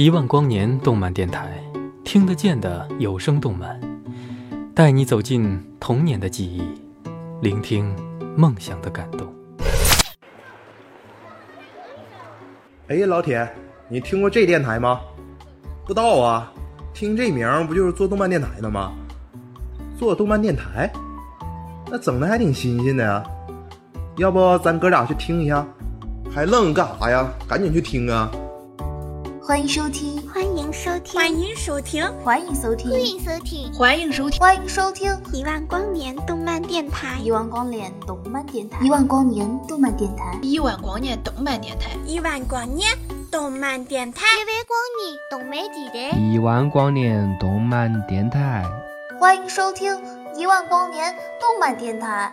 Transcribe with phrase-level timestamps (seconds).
[0.00, 1.62] 一万光年动漫电台，
[2.04, 3.78] 听得见的有声动漫，
[4.74, 6.62] 带你走进童年的记忆，
[7.42, 7.94] 聆听
[8.34, 9.30] 梦想的感动。
[12.88, 13.46] 哎，老铁，
[13.90, 15.02] 你听过这电台吗？
[15.84, 16.50] 不知道啊，
[16.94, 18.94] 听这名不就是做动漫电台的吗？
[19.98, 20.90] 做动漫电台，
[21.90, 23.22] 那整的还挺新鲜的呀。
[24.16, 25.62] 要不咱哥俩去听一下？
[26.32, 27.30] 还愣干啥呀？
[27.46, 28.32] 赶紧去听啊！
[29.50, 42.78] 欢迎收听，欢迎收听，欢迎收听，欢迎收听，欢迎收听，欢迎收听，欢迎收听一万光年动漫电台，一万光年动漫电台，一万光年动漫电台，一万光年动漫电台，一万光年
[43.28, 48.64] 动漫电台，一万光年动漫电台，一万光年动漫电台，
[49.18, 50.00] 欢迎收听
[50.36, 52.30] 一万光年动漫电台。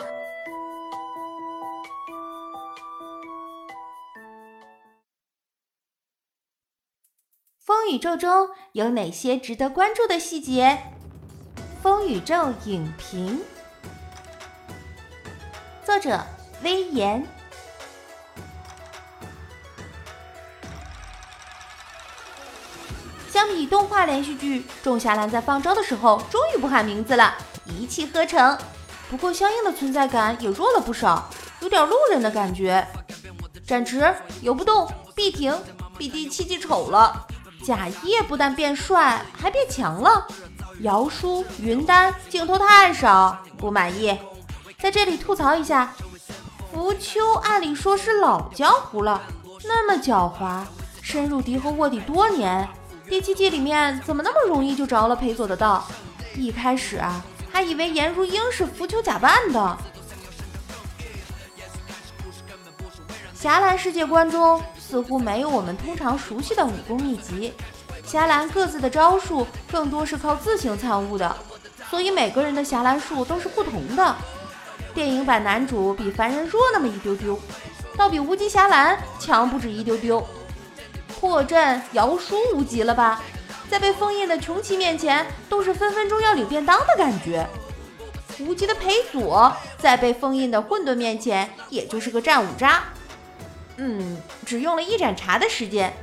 [7.90, 10.78] 宇宙中有哪些值得关注的细节？
[11.82, 13.40] 风宇宙影评，
[15.86, 16.20] 作者：
[16.64, 17.26] 威严。
[23.30, 28.58] 相比动画连续剧，《仲夏兰》在放招的时候终于不喊名字了，一气呵成。
[29.10, 31.30] 不过相应的存在感也弱了不少，
[31.62, 32.86] 有点路人的感觉。
[33.66, 35.56] 展池游不动，必停，
[35.98, 37.26] 比第七季丑了。
[37.66, 40.26] 贾叶不但变帅，还变强了。
[40.82, 44.18] 姚叔、云丹镜头太少，不满意。
[44.78, 45.94] 在这里吐槽一下，
[46.72, 49.22] 浮丘按理说是老江湖了，
[49.64, 50.64] 那么狡猾，
[51.02, 52.68] 深入敌后卧底多年，
[53.10, 55.86] 第七季里面怎么那么容易就着了裴佐的道？
[56.36, 59.78] 一开始啊，还以为颜如英是浮丘假扮的。
[63.34, 64.64] 侠岚世界观中。
[64.88, 67.52] 似乎没有我们通常熟悉的武功秘籍，
[68.06, 71.36] 侠岚各自的招数更多是靠自行参悟的，
[71.90, 74.16] 所以每个人的侠岚术都是不同的。
[74.94, 77.38] 电影版男主比凡人弱那么一丢丢，
[77.98, 80.26] 倒比无极侠岚强不止一丢丢。
[81.20, 83.22] 破阵姚叔无极了吧？
[83.70, 87.46] 在被封印的穷奇面前，都是分分钟要领便当的感觉。
[88.40, 92.84] 无极的裴佐在被封印的混沌面前，也就是个战五渣。
[93.78, 95.94] 嗯，只用了一盏茶的时间，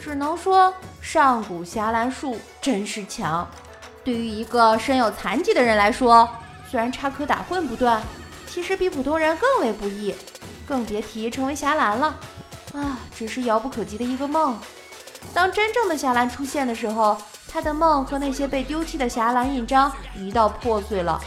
[0.00, 3.48] 只能说上古侠岚术真是强。
[4.02, 6.28] 对于一个身有残疾的人来说，
[6.68, 8.02] 虽然插科打诨不断，
[8.46, 10.14] 其实比普通人更为不易，
[10.66, 12.16] 更别提成为侠岚了。
[12.72, 14.58] 啊，只是遥不可及的一个梦。
[15.34, 17.16] 当真正的侠岚出现的时候，
[17.46, 21.20] 他的梦和那些被丢弃的侠岚印章一道破碎了，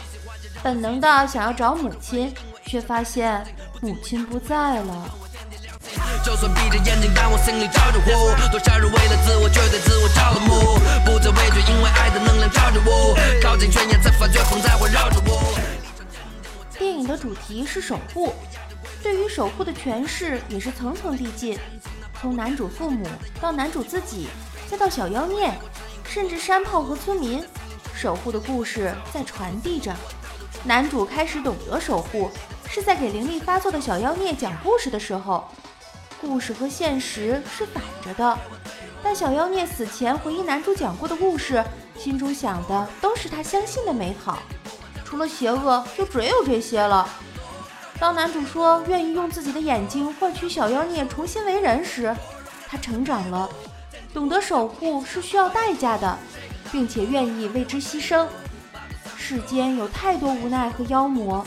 [0.62, 2.34] 本能的想要找母亲，
[2.66, 3.46] 却发现
[3.80, 5.08] 母亲不在了。
[6.24, 8.34] 就算闭着眼睛，但我心里着火。
[8.50, 10.78] 多少人为了自我，却对自我着了魔。
[11.04, 13.16] 不再畏惧，因为爱的能量罩着我。
[13.42, 15.54] 靠近悬崖，才发觉风在环绕着我。
[16.78, 18.34] 电影的主题是守护，
[19.02, 21.58] 对于守护的诠释也是层层递进。
[22.20, 23.06] 从男主父母
[23.40, 24.28] 到男主自己，
[24.68, 25.52] 再到小妖孽，
[26.08, 27.44] 甚至山炮和村民，
[27.94, 29.94] 守护的故事在传递着。
[30.64, 32.30] 男主开始懂得守护，
[32.68, 35.46] 是在给灵力发作的小妖孽讲故事的时候。
[36.26, 38.38] 故事和现实是反着的，
[39.02, 41.62] 但小妖孽死前回忆男主讲过的故事，
[41.98, 44.42] 心中想的都是他相信的美好，
[45.04, 47.06] 除了邪恶就只有这些了。
[48.00, 52.14] 当男主说愿意用自己的眼睛换取小妖孽重新为人时，
[52.66, 53.48] 他成长了，
[54.12, 56.18] 懂得守护是需要代价的，
[56.72, 58.26] 并且愿意为之牺牲。
[59.16, 61.46] 世间有太多无奈和妖魔，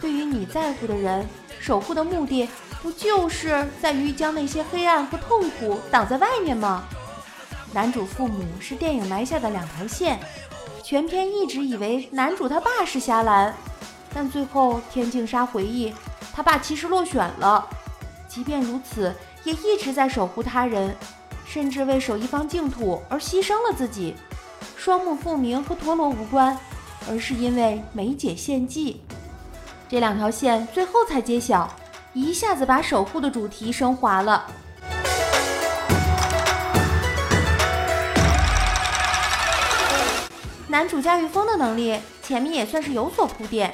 [0.00, 1.26] 对于你在乎的人，
[1.58, 2.48] 守护的目的。
[2.82, 6.84] 不就是在于将那些黑暗和痛苦挡在外面吗？
[7.72, 10.18] 男主父母是电影埋下的两条线，
[10.82, 13.54] 全片一直以为男主他爸是侠岚，
[14.14, 15.94] 但最后天净沙回忆，
[16.32, 17.68] 他爸其实落选了。
[18.26, 19.14] 即便如此，
[19.44, 20.96] 也一直在守护他人，
[21.44, 24.16] 甚至为守一方净土而牺牲了自己。
[24.76, 26.58] 双目复明和陀螺无关，
[27.08, 29.02] 而是因为梅姐献祭。
[29.88, 31.68] 这两条线最后才揭晓。
[32.12, 34.50] 一下子把守护的主题升华了。
[40.66, 43.72] 男主驾驭风的能力，前面也算是有所铺垫，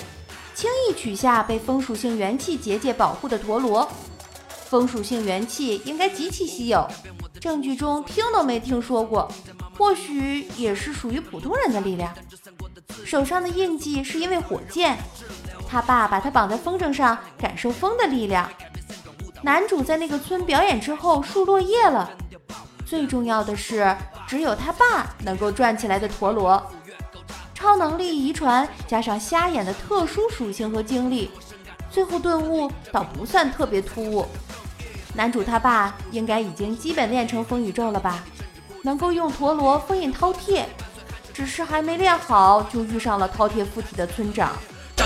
[0.55, 3.88] 轻易取下被风属性元气结界保护的陀螺。
[4.49, 6.87] 风属性元气应该极其稀有，
[7.41, 9.31] 证据中听都没听说过，
[9.79, 12.12] 或许也是属于普通人的力量。
[13.05, 14.99] 手上的印记是因为火箭。
[15.68, 18.48] 他爸把他绑在风筝上，感受风的力量。
[19.42, 22.10] 男主在那个村表演之后，树落叶了。
[22.86, 23.94] 最重要的是，
[24.26, 26.62] 只有他爸能够转起来的陀螺。
[27.52, 31.30] 超能力遗传加上瞎眼的特殊属性和经历，
[31.90, 34.26] 最后顿悟倒不算特别突兀。
[35.14, 38.22] 男主他爸应该已经基本练成风宇宙了吧？
[38.82, 40.64] 能够用陀螺封印饕餮，
[41.32, 44.52] 只是还没练好就遇上了饕餮附体的村长。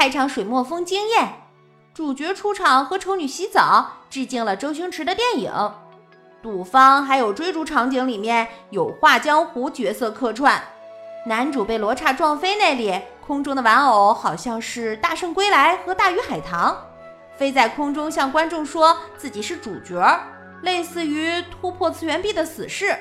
[0.00, 1.42] 开场水墨风惊艳，
[1.92, 5.52] 主角出场和丑女洗澡，致敬了周星驰的电影。
[6.42, 10.64] 赌坊还有追逐场景里面有画江湖角色客串，
[11.26, 16.74] 男主被罗刹撞飞那里，空中的玩偶好像是大圣归来和大鱼海棠，
[17.36, 20.18] 飞在空中向观众说自己是主角，
[20.62, 22.96] 类似于突破次元壁的死士。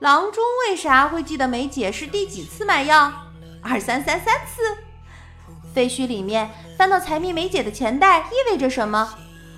[0.00, 3.10] 郎中为啥会记得梅姐是第几次买药？
[3.62, 4.76] 二三三三次。
[5.72, 9.08] 废墟里面翻到财迷梅姐的钱袋意味着什么？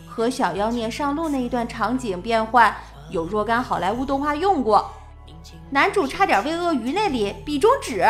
[0.07, 2.77] 和小妖孽上路那一段场景变换
[3.11, 4.91] 有若干好莱坞动画用过。
[5.71, 8.07] 男主差点为鳄鱼那里比中指，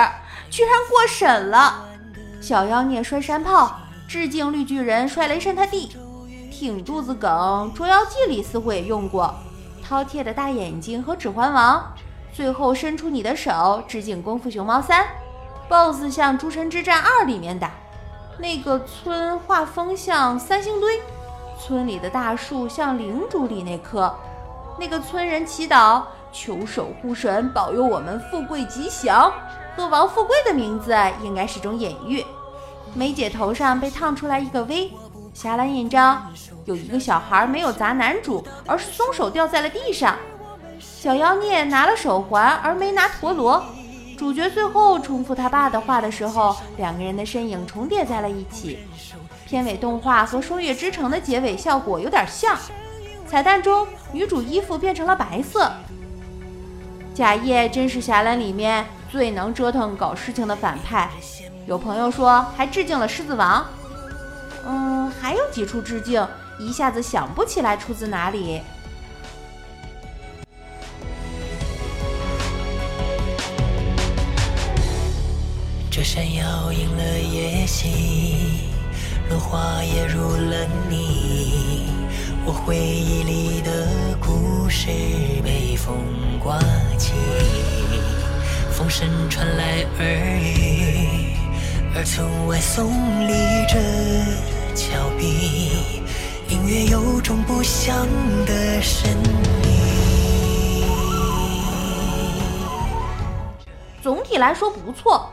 [0.50, 1.84] 居然过审了。
[2.40, 3.78] 小妖孽摔山炮，
[4.08, 5.96] 致敬绿巨人摔雷神他弟。
[6.50, 9.32] 挺肚子梗，《捉妖记》里似乎也用过。
[9.88, 11.94] 饕餮的大眼睛和指环王。
[12.32, 15.04] 最后伸出你的手，致敬《功夫熊猫三》
[15.68, 17.70] ，BOSS 像《诸神之战二》里面打
[18.42, 21.00] 那个村，画风像三星堆，
[21.60, 24.12] 村里的大树像灵竹里那棵，
[24.80, 26.02] 那个村人祈祷
[26.32, 29.32] 求守护神保佑我们富贵吉祥，
[29.76, 30.92] 和王富贵的名字
[31.22, 32.26] 应该是种隐喻。
[32.94, 34.92] 梅姐头上被烫出来一个 V，
[35.32, 36.28] 侠岚印章
[36.64, 40.16] 有一个小孩没有砸男主，而是松手掉在了地上。
[40.80, 43.64] 小妖孽拿了手环，而没拿陀螺。
[44.16, 48.78] 主角最后重复他爸的话的时候，两个人的身影重叠在了一起。
[49.46, 52.56] 片尾动画和《双月之城》的结尾效果有点像。
[53.26, 55.70] 彩蛋中，女主衣服变成了白色。
[57.14, 61.10] 贾叶真是侠岚里面最能折腾搞事情的反派。
[61.66, 63.66] 有朋友说还致敬了狮子王。
[64.66, 66.26] 嗯，还有几处致敬，
[66.58, 68.62] 一下子想不起来出自哪里。
[75.94, 78.70] 这山摇映了夜袭，
[79.28, 81.82] 落花也入了泥。
[82.46, 84.88] 我回忆里的故事
[85.44, 85.94] 被风
[86.42, 86.58] 刮
[86.96, 87.12] 起，
[88.70, 90.06] 风声传来耳
[90.40, 91.36] 语，
[91.94, 92.88] 而村外耸
[93.26, 93.34] 立
[93.68, 93.78] 着
[94.74, 95.92] 峭壁，
[96.48, 98.08] 隐约有种不祥
[98.46, 99.14] 的神
[99.62, 99.68] 秘。
[104.02, 105.30] 总体来说不错。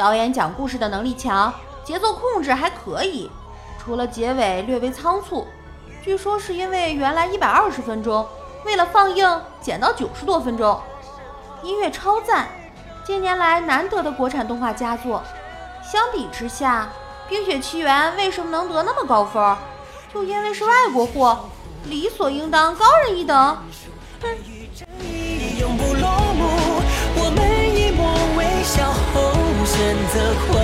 [0.00, 1.52] 导演讲故事的能力强，
[1.84, 3.30] 节奏控制还可以，
[3.78, 5.46] 除了结尾略微仓促，
[6.02, 8.26] 据说是因为原来一百二十分钟，
[8.64, 10.80] 为了放映减到九十多分钟。
[11.62, 12.48] 音乐超赞，
[13.04, 15.22] 近年来难得的国产动画佳作。
[15.82, 16.88] 相比之下，
[17.28, 19.54] 《冰雪奇缘》为什么能得那么高分？
[20.14, 21.40] 就因为是外国货，
[21.84, 23.36] 理所应当高人一等。
[29.14, 29.29] 哼。
[29.64, 29.78] 选
[30.12, 30.58] 择宽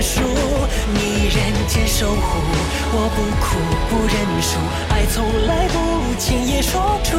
[0.00, 0.20] 恕，
[0.94, 1.36] 你人
[1.68, 2.18] 间守护，
[2.92, 3.46] 我不哭
[3.90, 4.58] 不认输，
[4.88, 5.14] 爱从
[5.46, 5.74] 来不
[6.18, 7.16] 轻易说出，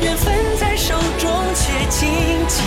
[0.00, 2.08] 缘分在手中却紧
[2.48, 2.60] 紧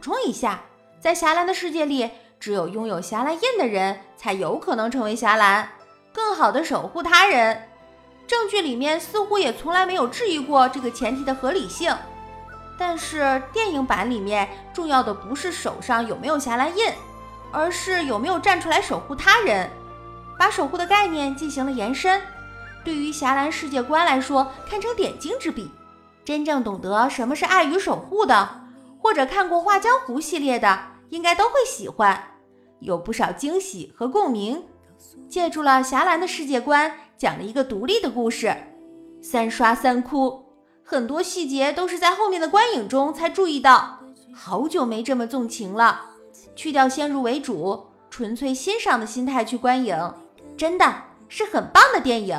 [0.00, 0.60] 充一下，
[1.00, 5.70] 在侠岚的世界里，只有拥有侠岚印的人才有可能成为侠岚，
[6.12, 7.68] 更好的守护他人。
[8.26, 11.94] 证据里面似乎也从来没有质疑过这个前提的合理性。
[12.78, 16.86] 但是电影版里面重要的不是手上有没有侠岚印，
[17.52, 19.68] 而是有没有站出来守护他人，
[20.38, 22.22] 把守护的概念进行了延伸。
[22.82, 25.70] 对于侠岚世界观来说，堪称点睛之笔。
[26.24, 28.59] 真正懂得什么是爱与守护的。
[29.10, 32.16] 或者看过《画江湖》系列的，应该都会喜欢，
[32.78, 34.64] 有不少惊喜和共鸣。
[35.28, 38.54] 借助了侠岚的世界观，讲了一个独立的故事，
[39.20, 40.44] 三刷三哭，
[40.84, 43.98] 很多细节都是在后面的观影中才注意到。
[44.32, 46.02] 好久没这么纵情了，
[46.54, 50.14] 去掉先入为主、纯粹欣赏的心态去观影，
[50.56, 50.94] 真的
[51.26, 52.38] 是很棒的电影。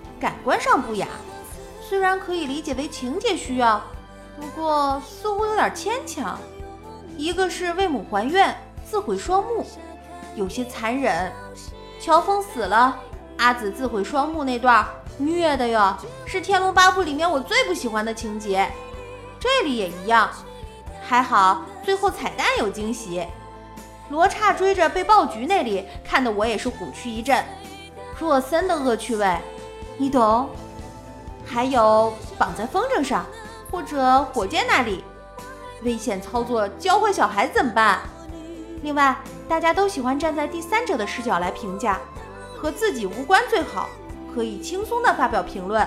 [0.21, 1.07] 感官上不雅，
[1.81, 3.81] 虽然可以理解为情节需要，
[4.39, 6.37] 不过似乎有点牵强。
[7.17, 8.55] 一个是为母还愿，
[8.87, 9.65] 自毁双目，
[10.35, 11.31] 有些残忍。
[11.99, 12.95] 乔峰死了，
[13.37, 14.85] 阿紫自毁双目那段
[15.17, 15.97] 虐的哟，
[16.27, 18.71] 是《天龙八部》里面我最不喜欢的情节。
[19.39, 20.29] 这里也一样，
[21.01, 23.25] 还好最后彩蛋有惊喜。
[24.09, 27.43] 罗刹追着被爆菊那里，看得我也是虎躯一震。
[28.19, 29.35] 若森的恶趣味，
[29.97, 30.49] 你懂。
[31.45, 33.25] 还有绑在风筝上，
[33.69, 35.03] 或者火箭那里，
[35.83, 37.99] 危险操作教坏小孩怎么办？
[38.83, 39.15] 另外，
[39.49, 41.99] 大家都喜欢站在第三者的视角来评价，
[42.57, 43.89] 和自己无关最好，
[44.33, 45.85] 可以轻松的发表评论。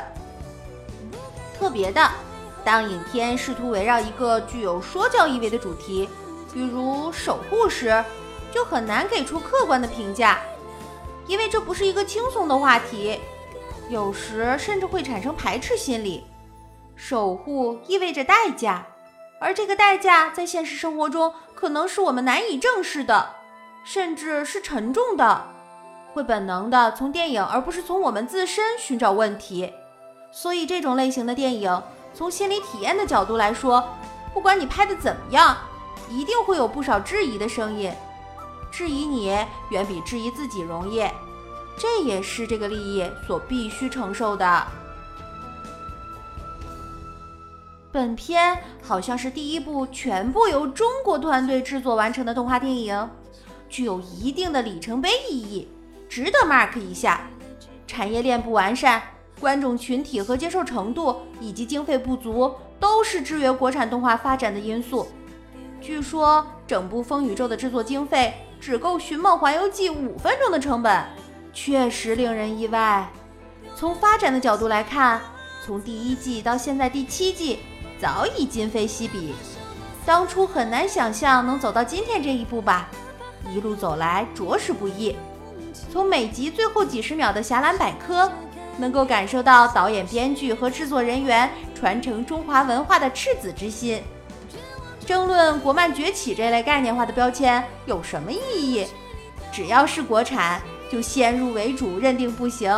[1.58, 2.10] 特别的，
[2.62, 6.08] 当影片试图围绕一个具有说教意味的主题。
[6.52, 8.04] 比如守护时，
[8.52, 10.38] 就很难给出客观的评价，
[11.26, 13.18] 因为这不是一个轻松的话题，
[13.88, 16.24] 有时甚至会产生排斥心理。
[16.96, 18.86] 守护意味着代价，
[19.40, 23.30] 而这个代价在现实生活中可能是我们难以正视的，
[23.84, 25.44] 甚至是沉重的，
[26.12, 29.72] 会本能的从电影而不是从我们自身寻找问题。
[30.30, 31.82] 所以这种类型的电影，
[32.14, 33.84] 从心理体验的角度来说，
[34.32, 35.56] 不管你拍的怎么样。
[36.10, 37.90] 一定会有不少质疑的声音，
[38.70, 39.34] 质疑你
[39.70, 41.02] 远比质疑自己容易，
[41.76, 44.66] 这也是这个利益所必须承受的。
[47.90, 53.08] 本片好像是第一部全部由中国团队制作完成的动画电影，
[53.68, 55.68] 具有一定的里程碑意义，
[56.08, 57.20] 值得 mark 一下。
[57.86, 59.00] 产业链不完善，
[59.38, 65.06] 观众群体和接受程度以及经费不足，都是制约国产动画发展的因素。
[65.80, 71.04] 据说整部《风宇宙》的制作经费只够《寻梦环游记》五分钟的成本，
[71.54, 73.08] 确实令人意外。
[73.76, 75.20] 从发展的角度来看，
[75.64, 77.60] 从第一季到现在第七季，
[78.00, 79.34] 早已今非昔比。
[80.04, 82.88] 当初很难想象能走到今天这一步吧？
[83.50, 85.16] 一路走来着实不易。
[85.90, 88.30] 从每集最后几十秒的侠岚百科，
[88.76, 94.02] 能够感受到导演、编剧和制作人员传承中华文化的赤子之心。
[95.06, 98.86] 争论国漫崛起这类概念化的标签有什么意义？
[99.52, 102.72] 只要是国产，就先入为主认定不行，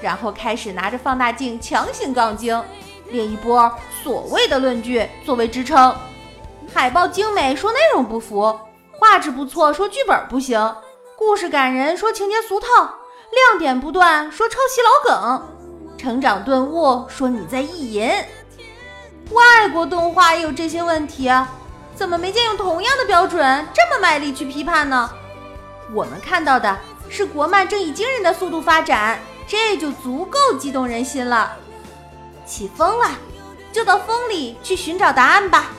[0.00, 2.62] 然后开始拿着放大镜强行杠精，
[3.08, 3.70] 列一波
[4.02, 5.94] 所谓的论据作为支撑。
[6.72, 8.58] 海报精美说内容不符，
[8.98, 10.74] 画质不错说剧本不行，
[11.16, 12.66] 故事感人说情节俗套，
[13.32, 15.48] 亮点不断说抄袭老梗，
[15.98, 18.10] 成长顿悟说你在意淫。
[19.32, 21.48] 外国动画也有这些问题啊。
[21.94, 25.10] 怎么没见用同样的标准这么卖力去批判呢？
[25.92, 26.74] 我们看到的
[27.10, 31.56] 是国漫正以惊人的速度发展，这就足够激动人心了。
[32.46, 33.10] 起风了，
[33.72, 35.72] 就到风里去寻找答案吧。